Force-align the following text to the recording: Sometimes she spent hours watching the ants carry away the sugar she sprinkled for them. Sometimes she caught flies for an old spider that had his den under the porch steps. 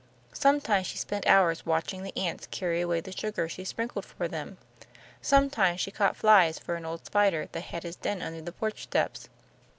Sometimes 0.33 0.87
she 0.87 0.97
spent 0.97 1.27
hours 1.27 1.63
watching 1.63 2.01
the 2.01 2.17
ants 2.17 2.47
carry 2.49 2.81
away 2.81 3.01
the 3.01 3.11
sugar 3.11 3.47
she 3.47 3.63
sprinkled 3.63 4.03
for 4.03 4.27
them. 4.27 4.57
Sometimes 5.21 5.79
she 5.79 5.91
caught 5.91 6.17
flies 6.17 6.57
for 6.57 6.73
an 6.73 6.85
old 6.87 7.05
spider 7.05 7.47
that 7.51 7.61
had 7.65 7.83
his 7.83 7.97
den 7.97 8.19
under 8.19 8.41
the 8.41 8.51
porch 8.51 8.81
steps. 8.81 9.29